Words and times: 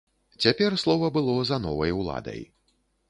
Цяпер 0.45 0.75
слова 0.83 1.11
было 1.17 1.35
за 1.49 1.59
новай 1.67 1.95
уладай. 1.99 2.41